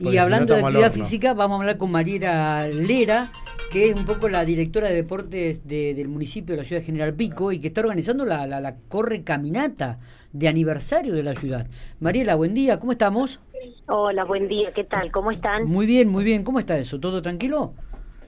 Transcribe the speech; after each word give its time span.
Y 0.00 0.16
hablando 0.16 0.54
de 0.54 0.60
actividad 0.60 0.92
física, 0.92 1.34
vamos 1.34 1.58
a 1.58 1.60
hablar 1.62 1.78
con 1.78 1.90
Mariela 1.92 2.66
Lera, 2.66 3.30
que 3.70 3.90
es 3.90 3.94
un 3.94 4.04
poco 4.04 4.28
la 4.28 4.44
directora 4.44 4.88
de 4.88 4.94
deportes 4.94 5.66
del 5.66 6.08
municipio 6.08 6.54
de 6.54 6.58
la 6.58 6.64
ciudad 6.64 6.82
de 6.82 6.86
General 6.86 7.14
Pico 7.14 7.52
y 7.52 7.60
que 7.60 7.68
está 7.68 7.80
organizando 7.80 8.24
la, 8.24 8.46
la, 8.46 8.76
corre 8.88 9.22
caminata 9.22 10.00
de 10.32 10.48
aniversario 10.48 11.14
de 11.14 11.22
la 11.22 11.34
ciudad. 11.34 11.66
Mariela, 12.00 12.34
buen 12.34 12.54
día, 12.54 12.80
¿cómo 12.80 12.92
estamos? 12.92 13.40
Hola, 13.86 14.24
buen 14.24 14.48
día, 14.48 14.72
¿qué 14.72 14.84
tal? 14.84 15.12
¿Cómo 15.12 15.30
están? 15.30 15.64
Muy 15.66 15.86
bien, 15.86 16.08
muy 16.08 16.24
bien, 16.24 16.42
¿cómo 16.42 16.58
está 16.58 16.76
eso? 16.76 16.98
¿Todo 16.98 17.22
tranquilo? 17.22 17.74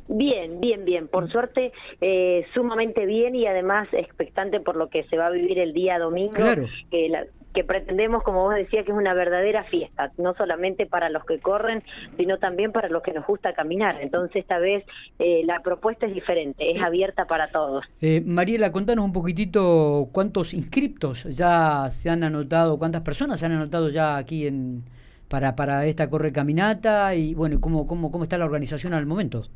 Bien, 0.09 0.61
bien, 0.61 0.85
bien. 0.85 1.09
Por 1.09 1.30
suerte, 1.33 1.73
eh, 2.01 2.46
sumamente 2.55 3.07
bien 3.07 3.35
y 3.35 3.46
además 3.46 3.89
expectante 3.93 4.61
por 4.61 4.77
lo 4.77 4.89
que 4.89 5.03
se 5.05 5.17
va 5.17 5.27
a 5.27 5.30
vivir 5.30 5.59
el 5.59 5.73
día 5.73 5.98
domingo. 5.98 6.33
Claro. 6.33 6.67
Que 6.93 7.09
la, 7.09 7.25
que 7.57 7.64
pretendemos, 7.64 8.23
como 8.23 8.43
vos 8.43 8.54
decías, 8.54 8.84
que 8.84 8.93
es 8.93 8.98
una 8.98 9.14
verdadera 9.14 9.64
fiesta, 9.64 10.12
no 10.18 10.34
solamente 10.34 10.84
para 10.84 11.09
los 11.09 11.25
que 11.25 11.41
corren, 11.41 11.82
sino 12.18 12.36
también 12.36 12.70
para 12.70 12.91
los 12.91 13.02
que 13.02 13.14
nos 13.14 13.27
gusta 13.27 13.55
caminar. 13.55 13.98
Entonces, 14.02 14.37
esta 14.37 14.59
vez 14.59 14.84
eh, 15.19 15.41
la 15.47 15.61
propuesta 15.61 16.05
es 16.05 16.12
diferente, 16.12 16.70
es 16.70 16.83
abierta 16.83 17.24
para 17.24 17.50
todos. 17.50 17.83
Eh, 18.02 18.23
Mariela, 18.27 18.70
contanos 18.73 19.06
un 19.06 19.14
poquitito 19.14 20.11
cuántos 20.12 20.52
inscriptos 20.52 21.24
ya 21.34 21.88
se 21.91 22.11
han 22.11 22.24
anotado, 22.24 22.78
cuántas 22.78 23.00
personas 23.00 23.41
se 23.41 23.47
han 23.47 23.52
anotado 23.52 23.88
ya 23.88 24.19
aquí 24.19 24.47
en 24.47 24.84
para, 25.28 25.56
para 25.56 25.86
esta 25.86 26.11
corre 26.11 26.33
caminata 26.33 27.14
y 27.14 27.34
bueno, 27.34 27.59
cómo, 27.59 27.86
cómo, 27.86 28.12
cómo 28.12 28.25
está 28.25 28.36
la 28.36 28.45
organización 28.45 28.92
al 28.92 29.06
momento. 29.06 29.48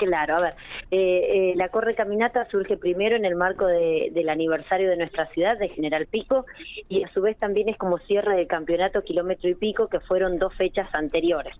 Claro, 0.00 0.36
a 0.36 0.40
ver, 0.40 0.54
eh, 0.90 1.50
eh, 1.50 1.52
la 1.56 1.68
Corre 1.68 1.94
Caminata 1.94 2.46
surge 2.50 2.78
primero 2.78 3.16
en 3.16 3.26
el 3.26 3.34
marco 3.34 3.66
del 3.66 4.30
aniversario 4.30 4.88
de 4.88 4.96
nuestra 4.96 5.26
ciudad, 5.26 5.58
de 5.58 5.68
General 5.68 6.06
Pico, 6.06 6.46
y 6.88 7.04
a 7.04 7.12
su 7.12 7.20
vez 7.20 7.36
también 7.36 7.68
es 7.68 7.76
como 7.76 7.98
cierre 7.98 8.34
del 8.34 8.46
campeonato 8.46 9.02
kilómetro 9.02 9.50
y 9.50 9.54
pico, 9.54 9.88
que 9.88 10.00
fueron 10.00 10.38
dos 10.38 10.54
fechas 10.54 10.88
anteriores. 10.94 11.54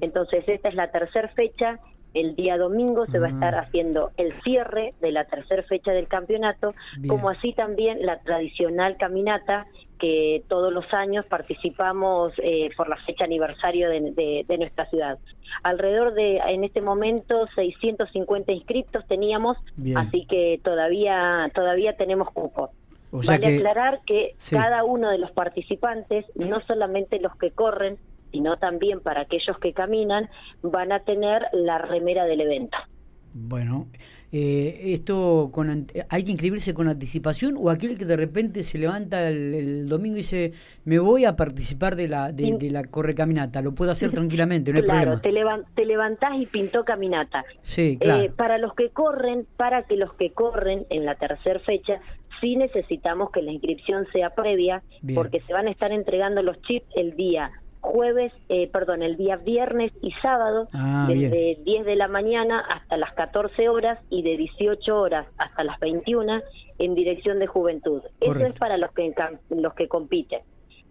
Entonces, 0.00 0.44
esta 0.46 0.68
es 0.68 0.76
la 0.76 0.92
tercera 0.92 1.26
fecha. 1.30 1.80
El 2.14 2.36
día 2.36 2.56
domingo 2.58 3.06
se 3.06 3.18
va 3.18 3.26
a 3.26 3.30
estar 3.30 3.56
haciendo 3.56 4.12
el 4.16 4.40
cierre 4.42 4.94
de 5.00 5.10
la 5.10 5.24
tercera 5.24 5.64
fecha 5.64 5.90
del 5.90 6.06
campeonato, 6.06 6.74
como 7.08 7.28
así 7.28 7.54
también 7.54 8.06
la 8.06 8.20
tradicional 8.20 8.98
caminata 8.98 9.66
que 10.00 10.42
todos 10.48 10.72
los 10.72 10.92
años 10.92 11.26
participamos 11.26 12.32
eh, 12.38 12.70
por 12.76 12.88
la 12.88 12.96
fecha 12.96 13.24
aniversario 13.24 13.88
de, 13.90 14.56
nuestra 14.58 14.86
ciudad. 14.86 15.18
Alrededor 15.62 16.14
de, 16.14 16.38
en 16.38 16.64
este 16.64 16.80
momento, 16.80 17.46
650 17.54 18.52
inscriptos 18.52 19.06
teníamos, 19.06 19.58
así 19.94 20.26
que 20.26 20.60
todavía, 20.64 21.50
todavía 21.54 21.96
tenemos 21.96 22.30
cupo. 22.30 22.70
vale 23.12 23.58
aclarar 23.58 24.00
que 24.06 24.34
cada 24.50 24.84
uno 24.84 25.10
de 25.10 25.18
los 25.18 25.30
participantes, 25.32 26.24
no 26.34 26.60
solamente 26.62 27.20
los 27.20 27.36
que 27.36 27.50
corren, 27.50 27.98
sino 28.32 28.56
también 28.56 29.00
para 29.00 29.22
aquellos 29.22 29.58
que 29.58 29.72
caminan, 29.72 30.28
van 30.62 30.92
a 30.92 31.00
tener 31.00 31.46
la 31.52 31.78
remera 31.78 32.24
del 32.24 32.40
evento. 32.40 32.76
Bueno, 33.32 33.86
eh, 34.32 34.92
esto 34.92 35.50
con, 35.52 35.86
hay 36.08 36.24
que 36.24 36.32
inscribirse 36.32 36.74
con 36.74 36.88
anticipación 36.88 37.54
o 37.56 37.70
aquel 37.70 37.96
que 37.96 38.04
de 38.04 38.16
repente 38.16 38.64
se 38.64 38.78
levanta 38.78 39.28
el, 39.28 39.88
domingo 39.88 40.16
y 40.16 40.18
dice 40.18 40.52
me 40.84 40.98
voy 40.98 41.24
a 41.24 41.36
participar 41.36 41.94
de 41.94 42.08
la 42.08 42.32
de, 42.32 42.70
la 42.70 42.82
correcaminata, 42.84 43.62
lo 43.62 43.72
puedo 43.72 43.92
hacer 43.92 44.10
tranquilamente, 44.10 44.72
no 44.72 44.78
hay 44.78 44.84
claro, 44.84 45.20
Te, 45.20 45.32
te 45.74 45.84
levantás 45.84 46.32
y 46.40 46.46
pintó 46.46 46.84
caminata. 46.84 47.44
Sí, 47.62 47.98
claro. 48.00 48.24
Eh, 48.24 48.30
para 48.30 48.58
los 48.58 48.74
que 48.74 48.90
corren, 48.90 49.46
para 49.56 49.84
que 49.84 49.96
los 49.96 50.12
que 50.14 50.32
corren 50.32 50.86
en 50.90 51.04
la 51.04 51.14
tercera 51.14 51.60
fecha 51.60 52.00
sí 52.40 52.56
necesitamos 52.56 53.30
que 53.30 53.42
la 53.42 53.52
inscripción 53.52 54.06
sea 54.12 54.30
previa 54.30 54.82
porque 55.14 55.40
se 55.40 55.52
van 55.52 55.68
a 55.68 55.70
estar 55.70 55.92
entregando 55.92 56.42
los 56.42 56.60
chips 56.62 56.86
el 56.96 57.14
día 57.14 57.52
jueves, 57.80 58.32
eh, 58.48 58.68
perdón, 58.72 59.02
el 59.02 59.16
día 59.16 59.36
viernes 59.36 59.92
y 60.02 60.12
sábado, 60.22 60.68
ah, 60.72 61.06
desde 61.08 61.58
10 61.64 61.84
de 61.84 61.96
la 61.96 62.08
mañana 62.08 62.60
hasta 62.60 62.96
las 62.96 63.12
14 63.14 63.68
horas 63.68 63.98
y 64.10 64.22
de 64.22 64.36
18 64.36 64.96
horas 64.98 65.26
hasta 65.38 65.64
las 65.64 65.78
21 65.80 66.40
en 66.78 66.94
dirección 66.94 67.38
de 67.38 67.46
juventud. 67.46 68.02
Eso 68.20 68.38
es 68.38 68.58
para 68.58 68.76
los 68.76 68.92
que, 68.92 69.12
los 69.50 69.74
que 69.74 69.88
compiten. 69.88 70.40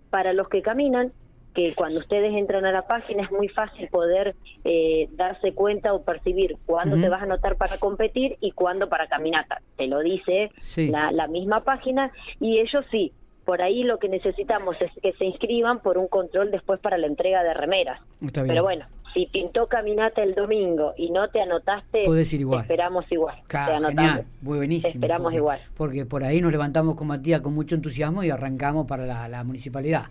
Para 0.09 0.33
los 0.33 0.49
que 0.49 0.61
caminan, 0.61 1.11
que 1.53 1.73
cuando 1.75 1.99
ustedes 1.99 2.33
entran 2.33 2.65
a 2.65 2.71
la 2.71 2.83
página 2.83 3.23
es 3.23 3.31
muy 3.31 3.47
fácil 3.47 3.87
poder 3.89 4.35
eh, 4.63 5.07
darse 5.13 5.53
cuenta 5.53 5.93
o 5.93 6.03
percibir 6.03 6.57
cuándo 6.65 6.99
te 6.99 7.09
vas 7.09 7.21
a 7.21 7.25
anotar 7.25 7.55
para 7.55 7.77
competir 7.77 8.37
y 8.39 8.51
cuándo 8.51 8.87
para 8.87 9.07
caminata. 9.07 9.61
Te 9.75 9.87
lo 9.87 9.99
dice 9.99 10.51
la, 10.77 11.11
la 11.11 11.27
misma 11.27 11.63
página 11.63 12.11
y 12.39 12.59
ellos 12.59 12.85
sí, 12.91 13.13
por 13.49 13.63
ahí 13.63 13.81
lo 13.81 13.97
que 13.97 14.09
necesitamos 14.09 14.75
es 14.79 14.91
que 15.01 15.11
se 15.13 15.25
inscriban 15.25 15.79
por 15.79 15.97
un 15.97 16.07
control 16.07 16.51
después 16.51 16.79
para 16.79 16.99
la 16.99 17.07
entrega 17.07 17.41
de 17.41 17.55
remeras. 17.55 17.99
Pero 18.31 18.61
bueno, 18.61 18.85
si 19.15 19.25
pintó 19.25 19.65
caminata 19.65 20.21
el 20.21 20.35
domingo 20.35 20.93
y 20.95 21.09
no 21.09 21.29
te 21.29 21.41
anotaste, 21.41 22.03
igual. 22.03 22.61
esperamos 22.61 23.11
igual. 23.11 23.41
genial, 23.49 24.25
muy 24.43 24.57
buenísimo. 24.57 24.91
esperamos 24.93 25.33
igual. 25.33 25.59
Porque 25.75 26.05
por 26.05 26.23
ahí 26.23 26.41
nos 26.41 26.51
levantamos 26.51 26.93
con 26.95 27.07
Matías 27.07 27.41
con 27.41 27.55
mucho 27.55 27.73
entusiasmo 27.73 28.23
y 28.23 28.29
arrancamos 28.29 28.85
para 28.85 29.27
la, 29.27 29.43
municipalidad. 29.43 30.03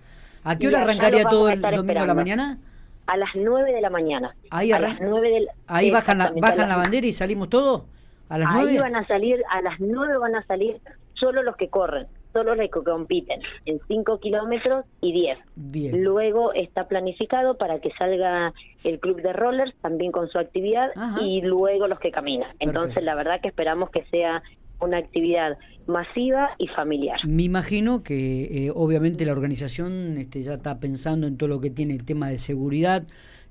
¿A 0.42 0.58
qué 0.58 0.66
hora 0.66 0.80
arrancaría 0.80 1.22
todo 1.22 1.48
el 1.48 1.60
domingo 1.60 2.02
a 2.02 2.06
la 2.06 2.14
mañana? 2.14 2.58
A 3.06 3.16
las 3.16 3.30
9 3.36 3.72
de 3.72 3.80
la 3.80 3.90
mañana. 3.90 4.34
Ahí, 4.50 4.72
a 4.72 4.80
las 4.80 5.00
9 5.00 5.30
del, 5.30 5.48
ahí 5.68 5.92
bajan, 5.92 6.18
la, 6.18 6.32
bajan 6.34 6.68
la 6.68 6.76
bandera 6.76 7.06
y 7.06 7.12
salimos 7.12 7.48
todos. 7.50 7.84
A 8.30 8.36
las 8.36 8.52
ahí 8.52 8.78
van 8.78 8.96
a 8.96 9.06
salir, 9.06 9.44
a 9.48 9.62
las 9.62 9.78
9 9.78 10.18
van 10.18 10.34
a 10.34 10.44
salir 10.44 10.80
solo 11.14 11.44
los 11.44 11.54
que 11.54 11.68
corren 11.68 12.08
solo 12.32 12.54
los 12.54 12.70
que 12.70 12.82
compiten 12.82 13.40
en 13.66 13.80
5 13.86 14.20
kilómetros 14.20 14.84
y 15.00 15.12
10. 15.12 15.94
Luego 15.94 16.52
está 16.52 16.88
planificado 16.88 17.56
para 17.56 17.80
que 17.80 17.90
salga 17.98 18.52
el 18.84 19.00
club 19.00 19.22
de 19.22 19.32
rollers 19.32 19.74
también 19.80 20.12
con 20.12 20.28
su 20.28 20.38
actividad 20.38 20.90
y 21.20 21.42
luego 21.42 21.86
los 21.86 21.98
que 21.98 22.10
caminan. 22.10 22.50
Entonces 22.58 23.02
la 23.02 23.14
verdad 23.14 23.40
que 23.40 23.48
esperamos 23.48 23.90
que 23.90 24.04
sea 24.10 24.42
una 24.80 24.98
actividad 24.98 25.58
masiva 25.86 26.50
y 26.58 26.68
familiar. 26.68 27.18
Me 27.26 27.44
imagino 27.44 28.02
que 28.02 28.66
eh, 28.66 28.72
obviamente 28.74 29.24
la 29.24 29.32
organización 29.32 30.18
este, 30.18 30.42
ya 30.42 30.54
está 30.54 30.78
pensando 30.78 31.26
en 31.26 31.36
todo 31.36 31.48
lo 31.48 31.60
que 31.60 31.70
tiene 31.70 31.94
el 31.94 32.04
tema 32.04 32.28
de 32.28 32.38
seguridad. 32.38 33.04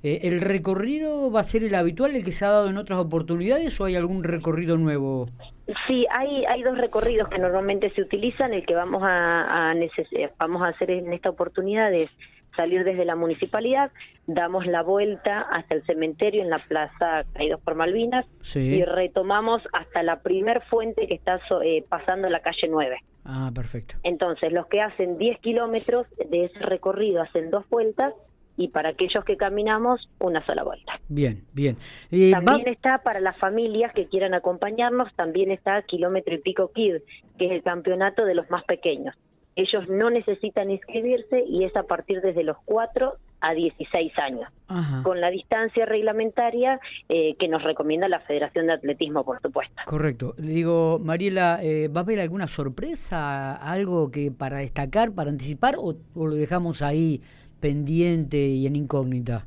Eh, 0.07 0.19
¿El 0.23 0.40
recorrido 0.40 1.29
va 1.29 1.41
a 1.41 1.44
ser 1.44 1.63
el 1.66 1.75
habitual, 1.75 2.16
el 2.16 2.23
que 2.23 2.31
se 2.31 2.45
ha 2.45 2.50
dado 2.50 2.69
en 2.69 2.78
otras 2.78 2.97
oportunidades 2.97 3.79
o 3.81 3.85
hay 3.85 3.97
algún 3.97 4.23
recorrido 4.23 4.78
nuevo? 4.78 5.28
Sí, 5.85 6.06
hay, 6.09 6.45
hay 6.45 6.63
dos 6.63 6.78
recorridos 6.78 7.28
que 7.28 7.40
normalmente 7.40 7.91
se 7.94 8.01
utilizan. 8.01 8.53
El 8.53 8.66
que 8.66 8.73
vamos 8.73 9.03
a, 9.03 9.72
a 9.72 9.75
vamos 10.40 10.62
a 10.62 10.69
hacer 10.69 10.91
en 10.91 11.12
esta 11.12 11.29
oportunidad 11.29 11.94
es 11.94 12.16
salir 12.56 12.85
desde 12.85 13.03
la 13.03 13.17
municipalidad, 13.17 13.91
damos 14.25 14.66
la 14.66 14.81
vuelta 14.81 15.41
hasta 15.41 15.75
el 15.75 15.85
cementerio 15.85 16.41
en 16.41 16.50
la 16.50 16.59
plaza 16.59 17.23
Caídos 17.34 17.59
por 17.62 17.75
Malvinas 17.75 18.25
y 18.56 18.84
retomamos 18.84 19.62
hasta 19.73 20.03
la 20.03 20.22
primer 20.22 20.62
fuente 20.63 21.06
que 21.07 21.16
está 21.16 21.40
eh, 21.63 21.84
pasando 21.88 22.29
la 22.29 22.40
calle 22.40 22.67
9. 22.69 22.97
Ah, 23.25 23.51
perfecto. 23.53 23.96
Entonces, 24.03 24.53
los 24.53 24.67
que 24.67 24.81
hacen 24.81 25.17
10 25.17 25.40
kilómetros 25.40 26.07
de 26.29 26.46
ese 26.46 26.59
recorrido 26.59 27.22
hacen 27.22 27.51
dos 27.51 27.67
vueltas 27.69 28.13
y 28.57 28.69
para 28.69 28.90
aquellos 28.90 29.23
que 29.23 29.38
caminamos 29.38 30.09
una 30.19 30.45
sola 30.45 30.63
vuelta. 30.63 31.00
Bien, 31.07 31.45
bien. 31.53 31.78
también 32.31 32.68
está 32.68 32.97
para 33.03 33.22
las 33.22 33.40
familias 33.40 33.94
que 33.94 34.09
quieran 34.09 34.34
acompañarnos, 34.34 35.13
también 35.16 35.51
está 35.51 35.81
Kilómetro 35.84 36.34
y 36.34 36.40
Pico 36.40 36.72
Kid, 36.73 36.96
que 37.38 37.46
es 37.46 37.51
el 37.51 37.62
campeonato 37.62 38.25
de 38.25 38.35
los 38.35 38.50
más 38.50 38.63
pequeños. 38.66 39.16
Ellos 39.56 39.88
no 39.90 40.09
necesitan 40.09 40.69
inscribirse 40.69 41.44
y 41.47 41.63
es 41.63 41.75
a 41.75 41.84
partir 41.84 42.22
desde 42.22 42.44
los 42.44 42.57
4 42.66 43.16
a 43.40 43.53
16 43.53 44.13
años, 44.17 44.50
con 45.03 45.22
la 45.22 45.29
distancia 45.29 45.85
reglamentaria 45.85 46.79
eh, 47.09 47.35
que 47.40 47.47
nos 47.47 47.63
recomienda 47.63 48.07
la 48.07 48.19
Federación 48.22 48.67
de 48.67 48.73
Atletismo, 48.73 49.23
por 49.23 49.41
supuesto. 49.41 49.75
Correcto. 49.85 50.34
Le 50.38 50.47
digo, 50.47 51.00
Mariela, 51.00 51.59
eh, 51.62 51.88
¿va 51.88 52.01
a 52.01 52.03
haber 52.03 52.19
alguna 52.19 52.47
sorpresa, 52.47 53.56
algo 53.56 54.12
que 54.12 54.31
para 54.31 54.57
destacar, 54.57 55.13
para 55.13 55.29
anticipar, 55.29 55.75
o 55.78 55.96
lo 56.16 56.35
dejamos 56.35 56.81
ahí 56.81 57.22
pendiente 57.59 58.38
y 58.38 58.68
en 58.68 58.75
incógnita? 58.75 59.45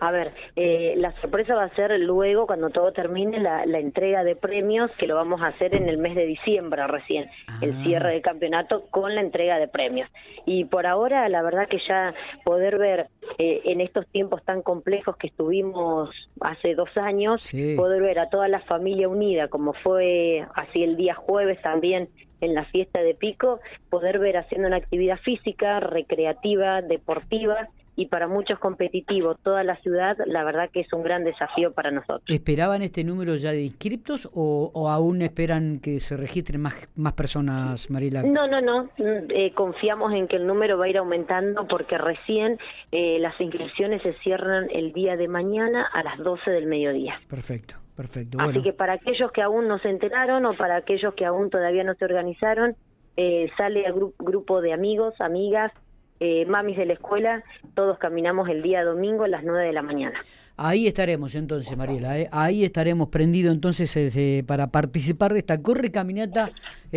A 0.00 0.10
ver, 0.10 0.34
eh, 0.56 0.94
la 0.98 1.12
sorpresa 1.20 1.54
va 1.54 1.64
a 1.64 1.74
ser 1.74 1.98
luego, 2.00 2.46
cuando 2.46 2.70
todo 2.70 2.92
termine, 2.92 3.40
la, 3.40 3.62
entrega 3.78 4.24
de 4.24 4.36
premios, 4.36 4.90
que 4.98 5.06
lo 5.06 5.14
vamos 5.14 5.40
a 5.40 5.48
hacer 5.48 5.74
en 5.74 5.88
el 5.88 5.96
mes 5.98 6.14
de 6.14 6.26
diciembre 6.26 6.86
recién, 6.86 7.30
el 7.62 7.72
ah. 7.72 7.82
cierre 7.82 8.12
del 8.12 8.22
campeonato 8.22 8.86
con 8.90 9.14
la 9.14 9.22
entrega 9.22 9.58
de 9.58 9.68
premios. 9.68 10.10
Y 10.44 10.64
por 10.66 10.86
ahora, 10.86 11.28
la 11.28 11.42
verdad 11.42 11.68
que 11.68 11.78
ya 11.88 12.14
poder 12.44 12.78
ver 12.78 13.08
eh, 13.38 13.60
en 13.64 13.80
estos 13.82 14.06
tiempos 14.06 14.42
tan 14.44 14.62
complejos 14.62 15.16
que 15.16 15.26
estuvimos 15.26 16.10
hace 16.40 16.74
dos 16.74 16.88
años, 16.96 17.50
poder 17.76 18.00
ver 18.00 18.18
a 18.18 18.30
toda 18.30 18.48
la 18.48 18.60
familia 18.60 19.08
unida, 19.08 19.48
como 19.48 19.74
fue 19.74 20.46
así 20.54 20.82
el 20.82 20.96
día 20.96 21.14
jueves 21.14 21.60
también 21.60 22.08
en 22.40 22.54
la 22.54 22.64
fiesta 22.66 23.02
de 23.02 23.14
Pico, 23.14 23.60
poder 23.90 24.18
ver 24.18 24.38
haciendo 24.38 24.68
una 24.68 24.76
actividad 24.76 25.18
física, 25.18 25.80
recreativa, 25.80 26.80
deportiva, 26.80 27.68
y 27.96 28.06
para 28.06 28.28
muchos 28.28 28.58
competitivo 28.58 29.34
toda 29.34 29.64
la 29.64 29.76
ciudad, 29.76 30.16
la 30.26 30.44
verdad 30.44 30.70
que 30.70 30.80
es 30.80 30.92
un 30.92 31.02
gran 31.02 31.24
desafío 31.24 31.72
para 31.72 31.90
nosotros. 31.90 32.22
¿Esperaban 32.28 32.82
este 32.82 33.02
número 33.02 33.36
ya 33.36 33.52
de 33.52 33.62
inscriptos 33.62 34.28
o, 34.34 34.88
aún 34.90 35.22
esperan 35.22 35.80
que 35.80 35.98
se 36.00 36.16
registren 36.16 36.60
más, 36.60 36.88
más 36.94 37.14
personas, 37.14 37.90
Marila? 37.90 38.22
No, 38.22 38.46
no, 38.46 38.60
no. 38.60 38.90
Eh, 38.98 39.52
confiamos 39.54 40.12
en 40.12 40.28
que 40.28 40.36
el 40.36 40.46
número 40.46 40.78
va 40.78 40.84
a 40.84 40.88
ir 40.88 40.98
aumentando 40.98 41.66
porque 41.66 41.96
recién 41.96 42.58
eh, 42.92 43.18
las 43.18 43.40
inscripciones 43.40 44.02
se 44.02 44.12
cierran 44.22 44.68
el 44.70 44.92
día 44.92 45.16
de 45.16 45.28
mañana 45.28 45.86
a 45.90 46.02
las 46.02 46.18
12 46.18 46.50
del 46.50 46.66
mediodía. 46.66 47.20
Perfecto. 47.28 47.76
Perfecto. 47.96 48.36
Así 48.38 48.60
que 48.60 48.74
para 48.74 48.92
aquellos 48.92 49.32
que 49.32 49.40
aún 49.40 49.68
no 49.68 49.78
se 49.78 49.88
enteraron 49.88 50.44
o 50.44 50.54
para 50.54 50.76
aquellos 50.76 51.14
que 51.14 51.24
aún 51.24 51.48
todavía 51.48 51.82
no 51.82 51.94
se 51.94 52.04
organizaron, 52.04 52.76
eh, 53.16 53.50
sale 53.56 53.86
a 53.86 53.92
grupo 53.92 54.60
de 54.60 54.74
amigos, 54.74 55.18
amigas, 55.18 55.72
eh, 56.20 56.44
mamis 56.46 56.76
de 56.76 56.86
la 56.86 56.94
escuela, 56.94 57.44
todos 57.74 57.98
caminamos 57.98 58.48
el 58.48 58.62
día 58.62 58.84
domingo 58.84 59.24
a 59.24 59.28
las 59.28 59.44
9 59.44 59.66
de 59.66 59.72
la 59.72 59.82
mañana. 59.82 60.18
Ahí 60.56 60.86
estaremos 60.86 61.34
entonces, 61.34 61.76
Mariela, 61.76 62.18
¿eh? 62.18 62.28
ahí 62.32 62.64
estaremos 62.64 63.08
prendidos 63.08 63.54
entonces 63.54 63.94
para 64.46 64.68
participar 64.68 65.34
de 65.34 65.40
esta 65.40 65.60
corre 65.60 65.90
caminata 65.90 66.50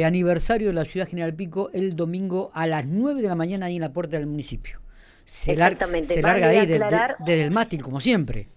aniversario 0.06 0.68
de 0.68 0.74
la 0.74 0.86
Ciudad 0.86 1.07
General 1.10 1.33
Pico 1.33 1.69
el 1.74 1.98
domingo 1.98 2.51
a 2.54 2.68
las 2.68 2.86
9 2.86 3.21
de 3.21 3.27
la 3.27 3.36
mañana 3.36 3.66
ahí 3.66 3.75
en 3.75 3.81
la 3.81 3.92
puerta 3.92 4.18
del 4.18 4.27
municipio. 4.27 4.80
Se, 5.25 5.56
se 6.01 6.21
larga 6.21 6.48
ahí 6.48 6.66
desde 6.66 7.44
el 7.44 7.51
mástil, 7.51 7.83
como 7.83 8.00
siempre. 8.00 8.48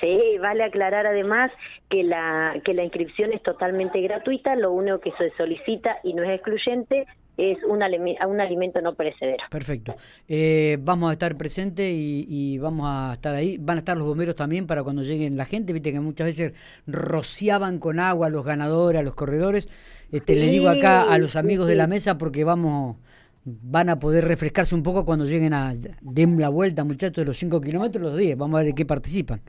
Sí, 0.00 0.36
vale 0.40 0.64
aclarar 0.64 1.06
además 1.06 1.50
que 1.88 2.02
la, 2.02 2.60
que 2.64 2.74
la 2.74 2.84
inscripción 2.84 3.32
es 3.32 3.42
totalmente 3.42 4.00
gratuita, 4.02 4.54
lo 4.54 4.72
único 4.72 5.00
que 5.00 5.12
se 5.12 5.30
solicita 5.36 5.98
y 6.02 6.12
no 6.12 6.22
es 6.24 6.30
excluyente 6.30 7.06
es 7.38 7.58
un, 7.64 7.80
un 7.82 8.40
alimento 8.40 8.80
no 8.80 8.94
perecedero. 8.94 9.44
Perfecto. 9.48 9.94
Eh, 10.26 10.76
vamos 10.80 11.10
a 11.10 11.12
estar 11.12 11.36
presentes 11.36 11.88
y, 11.88 12.58
vamos 12.58 12.86
a 12.88 13.12
estar 13.14 13.34
ahí. 13.34 13.56
Van 13.58 13.76
a 13.76 13.80
estar 13.80 13.96
los 13.96 14.06
bomberos 14.06 14.34
también 14.34 14.66
para 14.66 14.82
cuando 14.82 15.02
lleguen 15.02 15.36
la 15.36 15.44
gente. 15.44 15.72
Viste 15.72 15.92
que 15.92 16.00
muchas 16.00 16.26
veces 16.26 16.52
rociaban 16.86 17.78
con 17.78 18.00
agua 18.00 18.26
a 18.26 18.30
los 18.30 18.44
ganadores, 18.44 19.00
a 19.00 19.04
los 19.04 19.14
corredores. 19.14 19.68
Este, 20.10 20.34
Le 20.34 20.48
digo 20.48 20.68
acá 20.68 21.02
a 21.02 21.16
los 21.18 21.36
amigos 21.36 21.68
de 21.68 21.76
la 21.76 21.86
mesa 21.86 22.18
porque 22.18 22.42
vamos 22.42 22.96
van 23.44 23.88
a 23.88 23.98
poder 23.98 24.26
refrescarse 24.26 24.74
un 24.74 24.82
poco 24.82 25.06
cuando 25.06 25.24
lleguen 25.24 25.54
a 25.54 25.72
den 26.02 26.38
la 26.38 26.50
vuelta, 26.50 26.84
muchachos, 26.84 27.16
de 27.16 27.24
los 27.24 27.38
5 27.38 27.60
kilómetros 27.60 28.02
los 28.02 28.16
10. 28.16 28.36
Vamos 28.36 28.60
a 28.60 28.64
ver 28.64 28.74
qué 28.74 28.84
participan. 28.84 29.40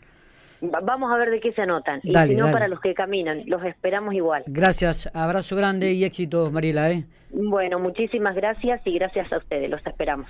Vamos 0.62 1.12
a 1.12 1.18
ver 1.18 1.30
de 1.30 1.40
qué 1.40 1.54
se 1.54 1.62
anotan. 1.62 2.02
y 2.04 2.14
si 2.14 2.36
no, 2.36 2.52
para 2.52 2.68
los 2.68 2.80
que 2.82 2.94
caminan, 2.94 3.44
los 3.46 3.64
esperamos 3.64 4.14
igual. 4.14 4.44
Gracias, 4.48 5.10
abrazo 5.14 5.56
grande 5.56 5.94
y 5.94 6.04
éxitos, 6.04 6.52
Mariela. 6.52 6.92
¿eh? 6.92 7.06
Bueno, 7.32 7.80
muchísimas 7.80 8.36
gracias 8.36 8.82
y 8.86 8.94
gracias 8.94 9.32
a 9.32 9.38
ustedes, 9.38 9.70
los 9.70 9.86
esperamos. 9.86 10.28